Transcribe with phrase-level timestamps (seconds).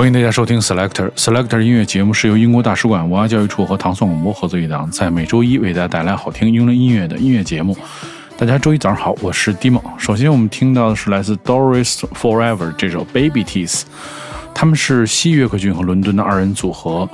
[0.00, 7.76] 欢迎大家收听 Selector Selector 音乐节目，是由英国大使馆文化教育处和唐宋广播合作一档，在每周一为大家带来好听英伦音乐的音乐节目。
[8.38, 13.82] 大家周一早上好，我是 d i m o 首先我们听到的是来自 Doris Forever 这首 Baby Teeth。
[14.54, 17.06] 他们是西约克郡和伦敦的二人组合，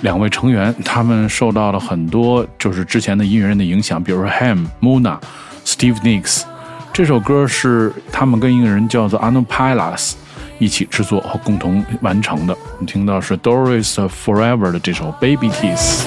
[0.00, 5.20] 两位成员他们受到了很多就是之前的音乐人的影响，比如说 Ham、Mona、
[5.64, 6.42] Steve Nix。
[6.92, 10.14] 这首歌是他们跟一个人叫做 Anupallas。
[10.58, 16.04] 一起制作和共同完成的，我们听到是 Doris Forever 的这首 Baby Teeth。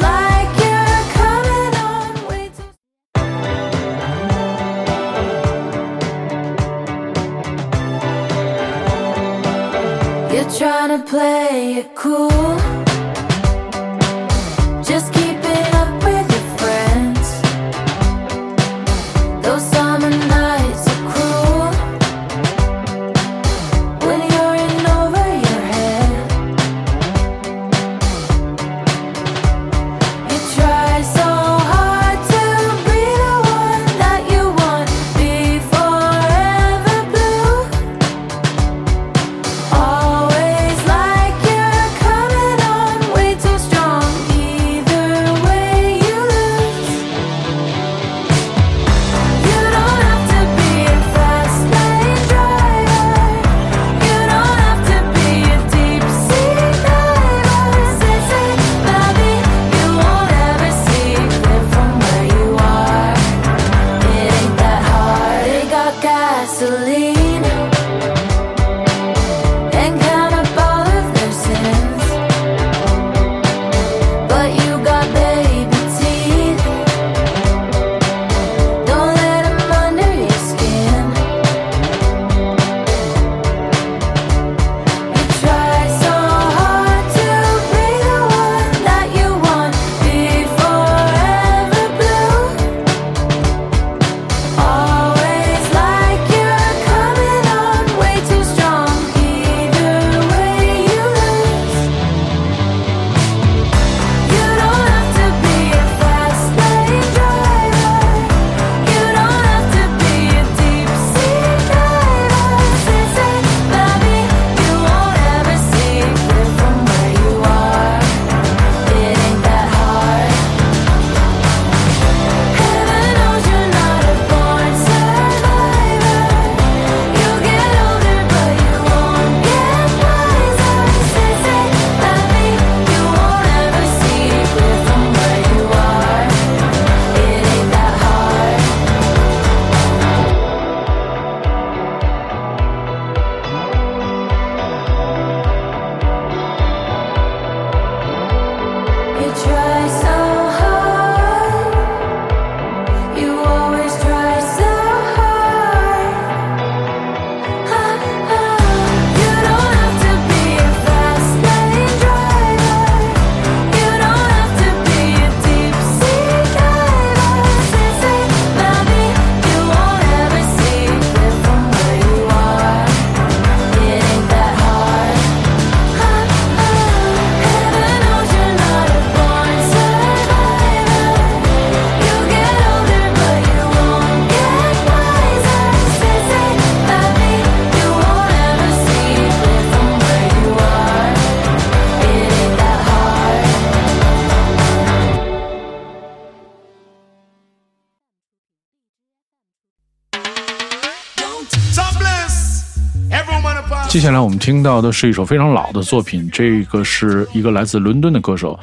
[204.00, 208.58] 接下来我们听到的是一首非常老的作品，这个是一个来自伦敦的歌手，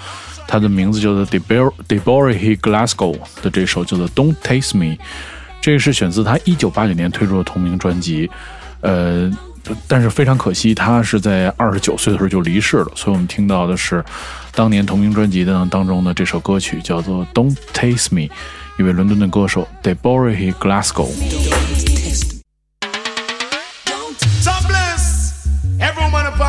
[0.46, 4.96] 他的名字叫做 Deborah d e b o r i h Glasgow 的这首叫做 "Don't Taste Me"，
[5.60, 8.30] 这个是选自他一九八九年推出的同名专辑，
[8.80, 9.28] 呃，
[9.88, 14.04] 但是非常可惜，他是在二十九岁的时候就离世了，所以我们听到的是
[14.54, 18.32] 当年同名专辑的当中的这首歌曲，叫做 "Don't Taste Me"，
[18.78, 21.10] 一位伦敦的歌手 d e b o r a h Glasgow。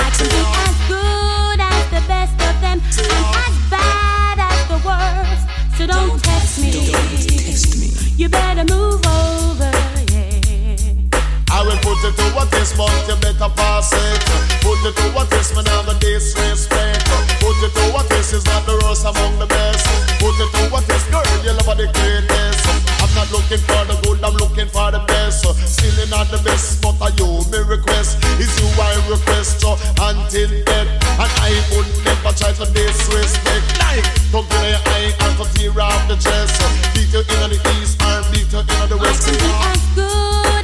[0.05, 4.81] I can be as good as the best of them and as bad as the
[4.89, 5.47] worst.
[5.79, 6.71] So don't, don't test me.
[6.91, 7.11] Don't
[7.47, 7.89] test me.
[8.17, 9.84] You better move over
[11.67, 14.19] will put it to a test, but you better pass it.
[14.61, 17.01] Put it to a test, man, I'm the disrespect.
[17.41, 19.85] Put it to a test, is not the worst among the best.
[20.21, 22.63] Put it to a test, girl, you love the greatest.
[23.01, 25.45] I'm not looking for the good, I'm looking for the best.
[25.65, 28.21] Still not the best, but I you me request.
[28.41, 30.93] It's you I request so until death.
[31.17, 33.65] And I would never try to disrespect.
[33.81, 36.59] Like, to get your eye and to tear off the chest.
[36.93, 39.29] Beat you in the east and beat you in the west.
[39.31, 40.64] I'm as good.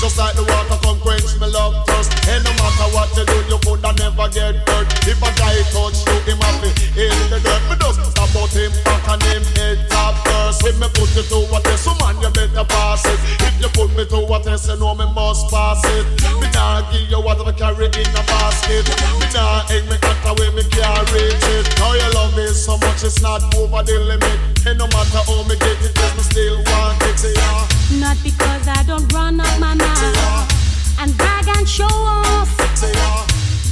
[0.00, 2.12] Just like the water come quench me love thirst.
[2.28, 4.84] And no matter what you do, you coulda never get hurt.
[5.08, 6.68] If a guy touch you, him be
[7.00, 7.62] in the dirt.
[7.72, 10.68] Me just stop out him back and him head top first.
[10.68, 13.16] If me put you to a test, so oh man you better pass it.
[13.48, 16.04] If you put me to a test, you know me must pass it.
[16.44, 18.84] Me nah give you what I carry in a basket.
[19.16, 21.64] Me nah egg me cat away, me carry it.
[21.80, 24.38] Now you love me so much, it's not over the limit.
[24.68, 27.16] And no matter how me get it, just me still want it.
[27.32, 27.75] Yeah.
[27.92, 32.50] Not because I don't run up my mouth and brag and show off.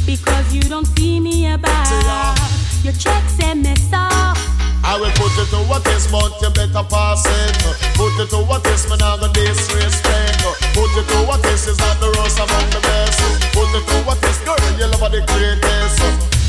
[0.07, 2.39] Because you don't see me about
[2.85, 4.37] your checks and mess up.
[4.85, 7.53] I will put it to a test, but you better pass it.
[7.97, 10.45] Put it to a test, man, I'm gonna disrespect.
[10.77, 13.17] Put it to a test, is not the rust among the best.
[13.57, 15.99] Put it to a test, girl, you love the greatest.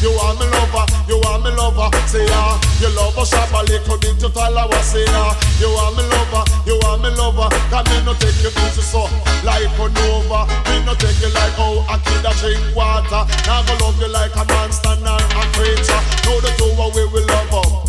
[0.03, 2.59] You are me lover, you are me lover, say ah.
[2.83, 5.31] You love a shop a little bit to I say ah.
[5.63, 7.47] You are me lover, you are me lover.
[7.71, 9.07] Cause me no take you easy so,
[9.47, 10.43] like a nova.
[10.67, 13.23] Me no take you like how oh, a kid a drink water.
[13.47, 16.03] Now go love you like a monster, not a creature.
[16.27, 17.84] Know the two we will love up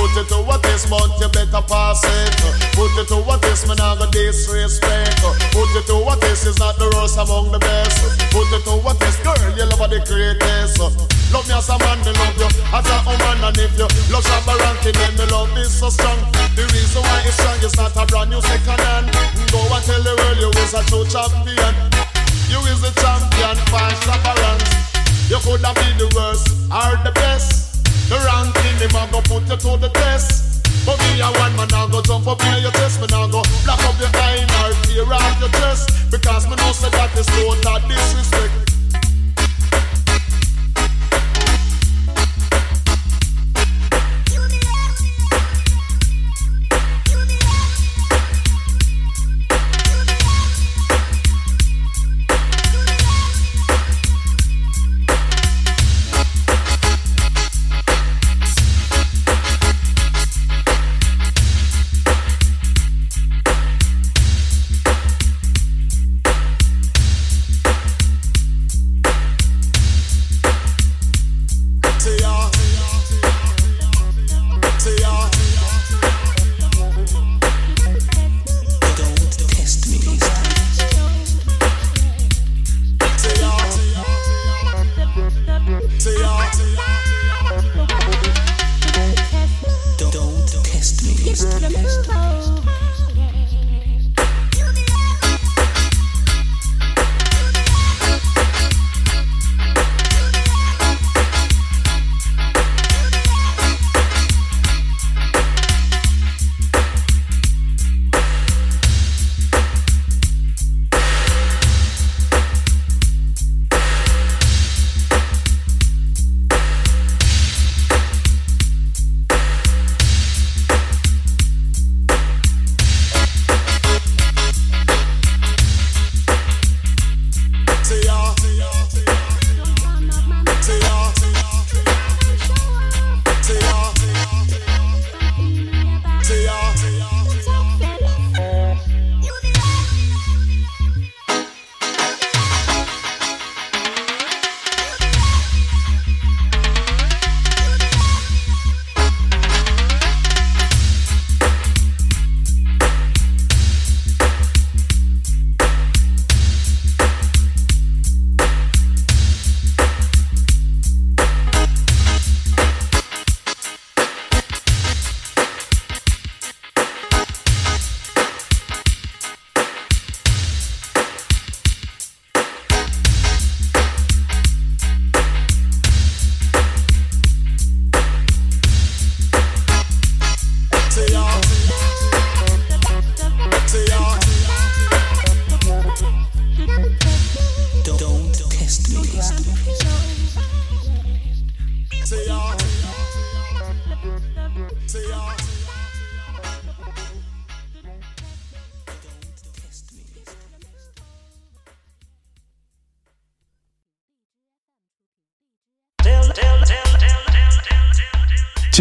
[0.02, 2.34] Put it to a test, but you better pass it.
[2.74, 5.22] Put it to a test, man, I got disrespect.
[5.54, 8.02] Put it to a test, it's not the worst among the best.
[8.34, 10.82] Put it to a test, girl, you love the greatest.
[11.30, 12.50] Love me as a man, me love you.
[12.74, 16.18] As a woman, and if you love Shabaranti, then me love is so strong.
[16.58, 19.06] The reason why it's strong is not a brand new second hand.
[19.54, 21.78] Go and tell the world you is a true champion.
[22.50, 25.30] You is a champion, fine Shabaranti.
[25.30, 27.71] You could have been the worst or the best.
[28.12, 30.62] The wrong thing, me a go put you to the test.
[30.86, 33.00] But me a one man, I go jump up here your test.
[33.00, 35.92] Me now go block up your eye nor tear out your chest.
[36.12, 38.71] Because me know say that is total disrespect.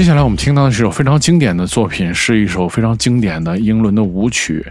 [0.01, 4.65] 接下来我们听到的是首非常经典的作品，是一首非常经典的英伦的舞曲，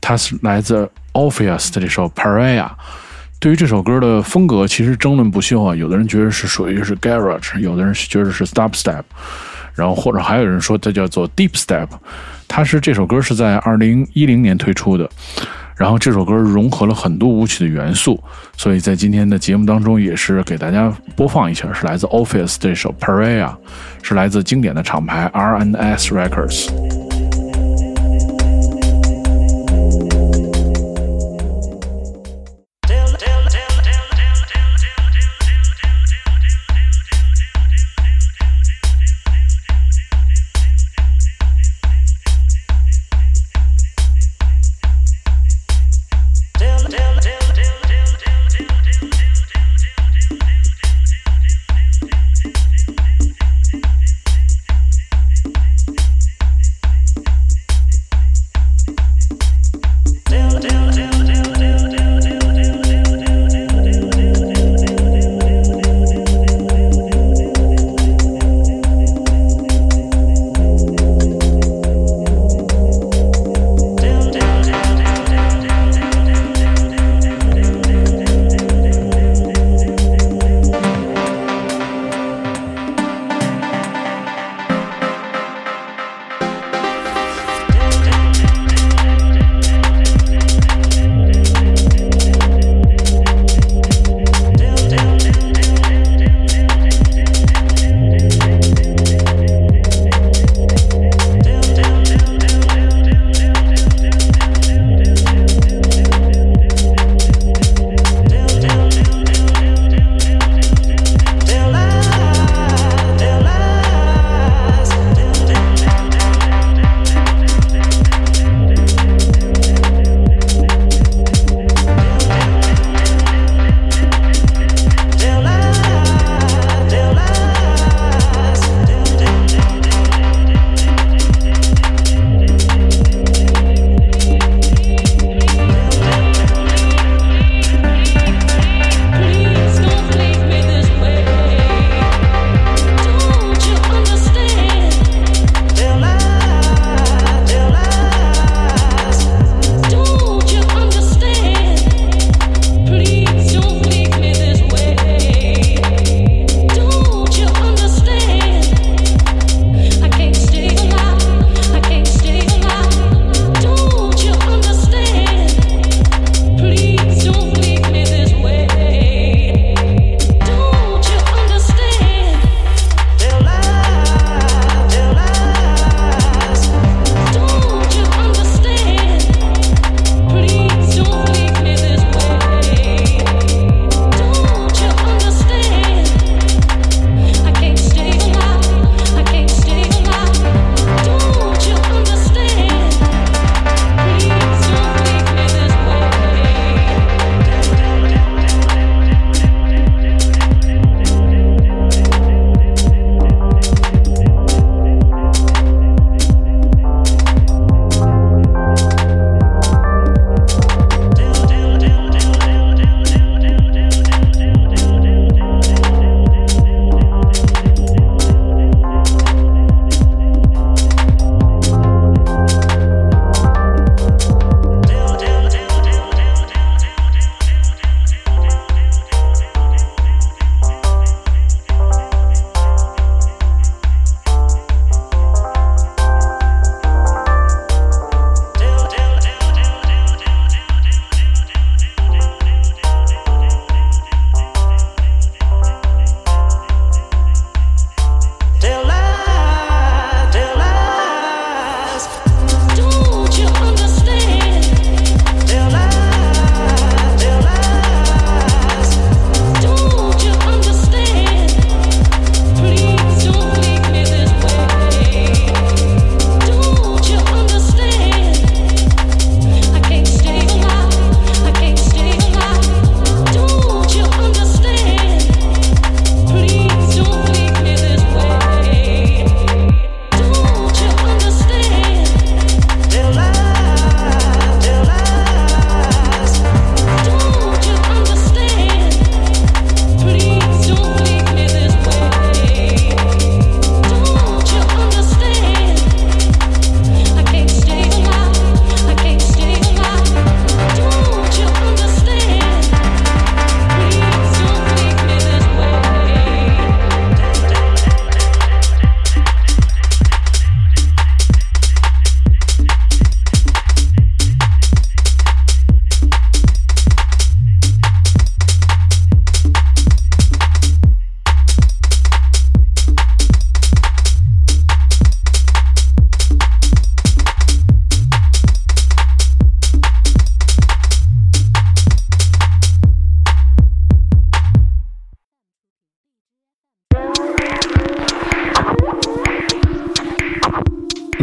[0.00, 2.70] 它是来自 Orpheus 的这首《p r i r e
[3.40, 5.74] 对于这首歌的风格，其实争论不休啊。
[5.74, 9.02] 有的人觉得是属于是 Garage，有的人觉得是 s t o p Step，
[9.74, 11.88] 然后或者还有人说它叫做 Deep Step。
[12.46, 15.10] 它是这首歌是在二零一零年推出的。
[15.78, 18.20] 然后这首歌融合了很多舞曲的元素，
[18.56, 23.56] 所以在今天的节目当中也是给大家播放一下，是来自 Office 这首《p r a i s a
[24.02, 27.07] 是来自经典的厂牌 R&S Records。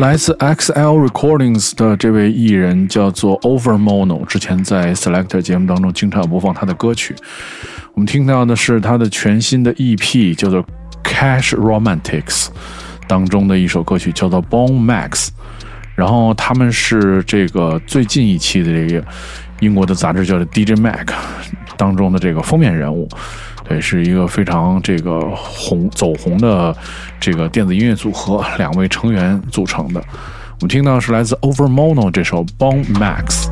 [0.08, 7.16] 来自 XL Recordings 的这位艺人叫做 Overmono，之前在 Selector 节目当中经常播放他的歌曲。
[7.96, 10.64] 我们听到的是他的全新的 EP 叫做
[11.04, 12.26] 《Cash Romantics》
[13.08, 15.10] 当中的一首歌曲，叫做《Bone Max》。
[15.96, 19.04] 然后他们是这个最近一期的这个。
[19.60, 21.08] 英国的杂志叫做 DJ Mag，
[21.78, 23.08] 当中的这个封面人物，
[23.68, 26.76] 对，是一个非常这个红走红的
[27.20, 30.00] 这个电子音乐组合，两位成员组成的。
[30.02, 33.46] 我们听到是来自 Overmono 这首《Bomb Max》。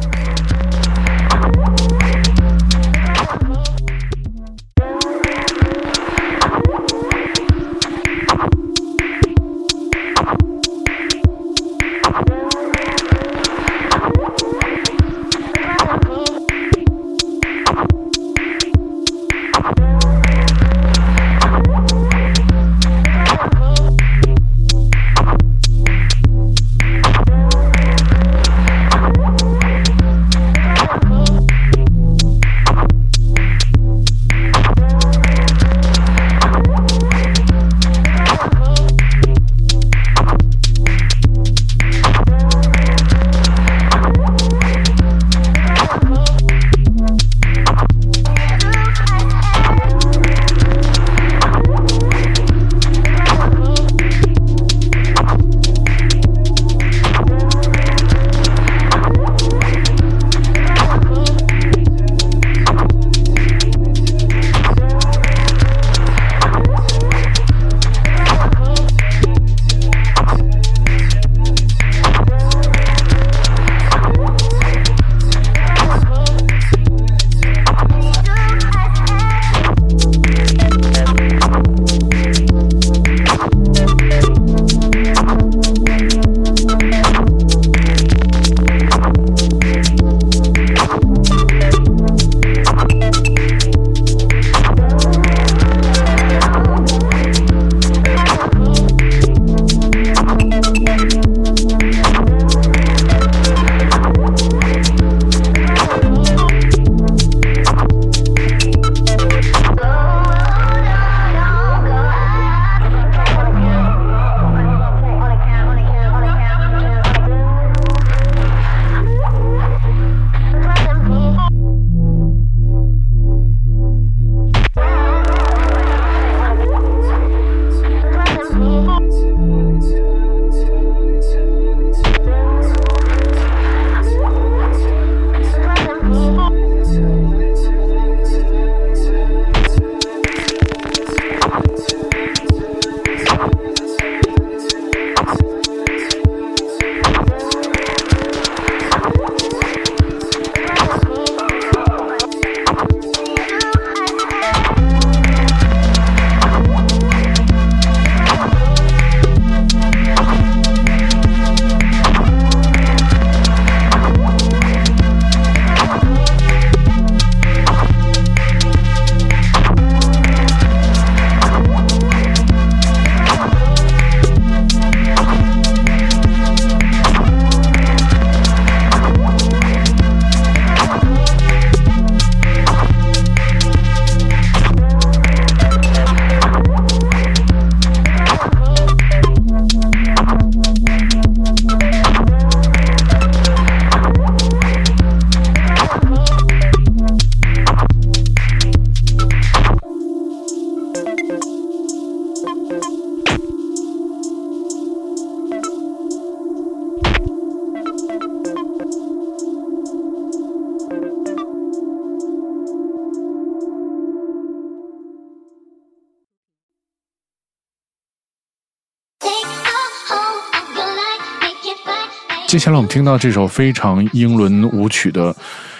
[222.54, 225.36] 接下来我们听到这首非常英伦舞曲的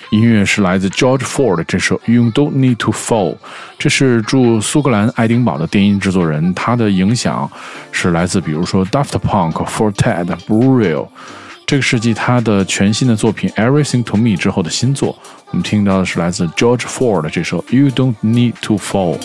[0.10, 3.34] 音乐，是来自 George Ford 这首《You Don't Need To Fall》。
[3.78, 7.48] 这是驻苏格兰爱丁堡的电音制作人，他的影响
[7.92, 11.08] 是来自比如说 Daft Punk、f o r t e Ted、b u r e l
[11.68, 15.16] 这个世纪他的全新的作品《Everything To Me》之后的新作，
[15.52, 19.20] 我们听到的是来自 George Ford 的这首《You Don't Need To Fall》。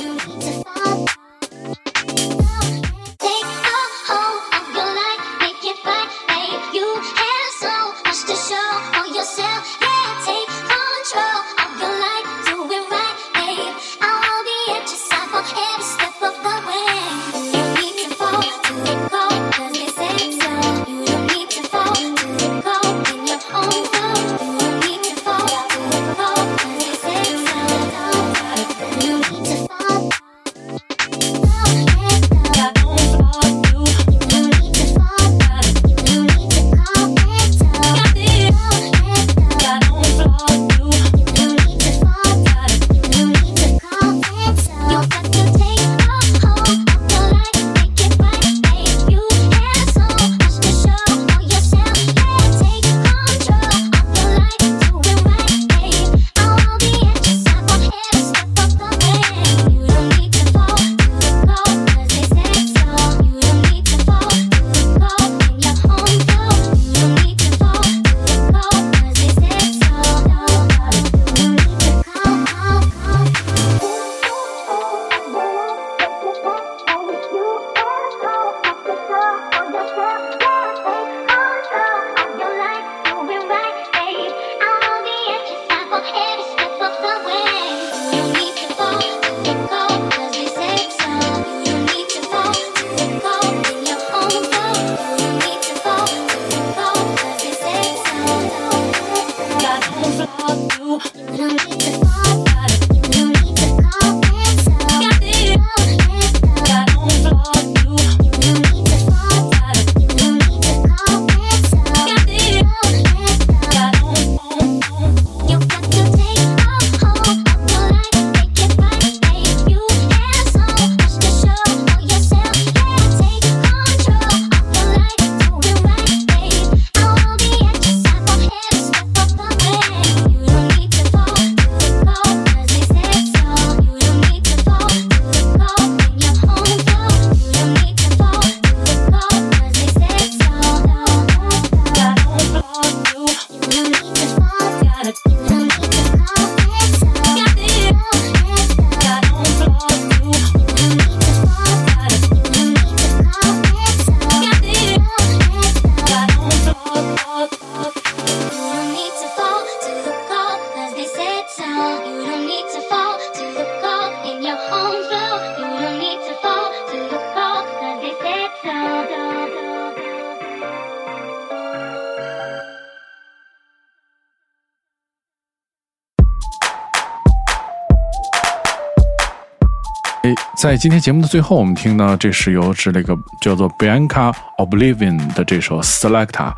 [180.58, 186.52] 在今天节目的最后，我们听到这是由是那个叫做 Bianca Oblivion 的这首 s e l e c t a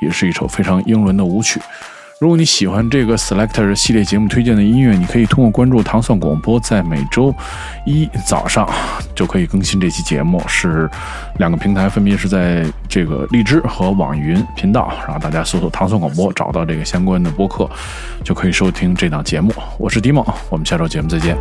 [0.00, 1.60] 也是一首非常英伦的舞曲。
[2.20, 7.32] 如果你喜欢这个 Selector 系列节目推荐的音乐，你可以通过关注糖蒜广播，在每周
[7.86, 8.68] 一早上
[9.14, 10.42] 就可以更新这期节目。
[10.48, 10.90] 是
[11.38, 17.70] 两个平台分别是在这个荔枝和网易云频道，然后大家搜索糖蒜广播，找到这个相关的播客，
[18.24, 19.52] 就可以收听这档节目。
[19.78, 21.36] 我是迪蒙，我们下周节目再见。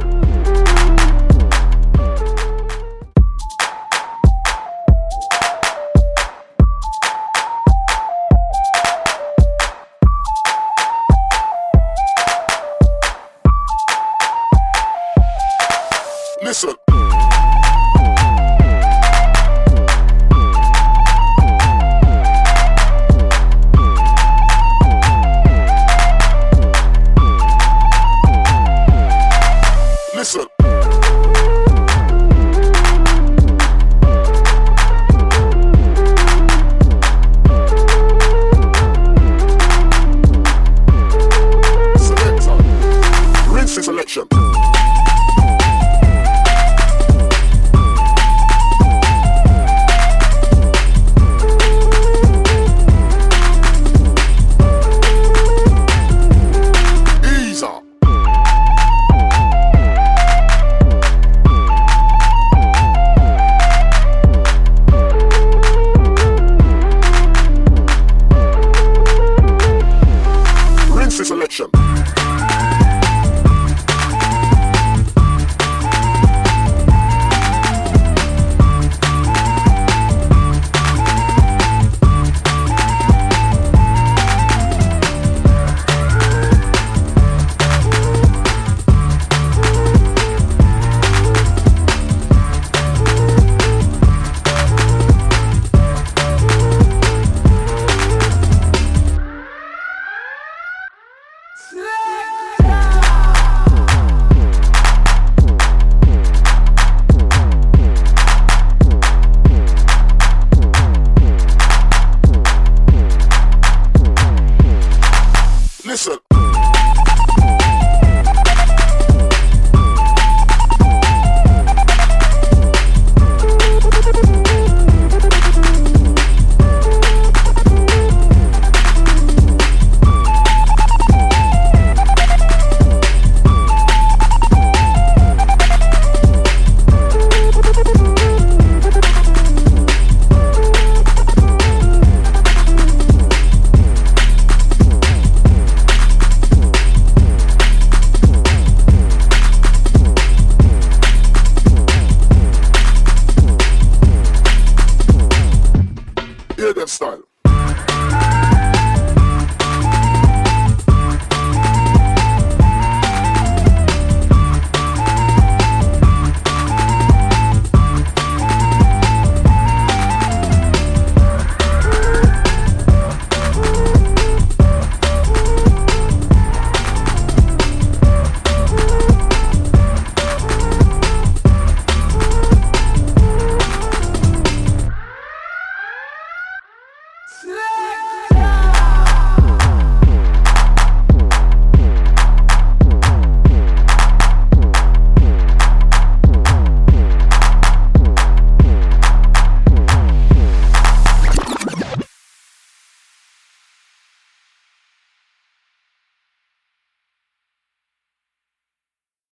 [156.55, 157.25] Hear them style.